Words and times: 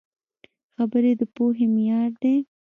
خبرې 0.75 1.11
د 1.19 1.21
پوهې 1.35 1.65
معیار 1.73 2.11
دي 2.21 2.35